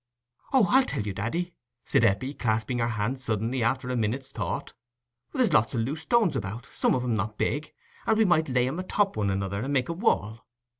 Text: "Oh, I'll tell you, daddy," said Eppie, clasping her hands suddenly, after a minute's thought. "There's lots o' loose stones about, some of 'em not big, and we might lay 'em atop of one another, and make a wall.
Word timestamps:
"Oh, 0.51 0.65
I'll 0.71 0.81
tell 0.83 1.03
you, 1.03 1.13
daddy," 1.13 1.53
said 1.85 2.03
Eppie, 2.03 2.33
clasping 2.33 2.79
her 2.79 2.87
hands 2.87 3.23
suddenly, 3.23 3.61
after 3.61 3.87
a 3.91 3.95
minute's 3.95 4.29
thought. 4.29 4.73
"There's 5.31 5.53
lots 5.53 5.75
o' 5.75 5.77
loose 5.77 6.01
stones 6.01 6.35
about, 6.35 6.65
some 6.73 6.95
of 6.95 7.03
'em 7.03 7.13
not 7.13 7.37
big, 7.37 7.71
and 8.07 8.17
we 8.17 8.25
might 8.25 8.49
lay 8.49 8.67
'em 8.67 8.79
atop 8.79 9.09
of 9.15 9.17
one 9.17 9.29
another, 9.29 9.61
and 9.61 9.71
make 9.71 9.89
a 9.89 9.93
wall. 9.93 10.47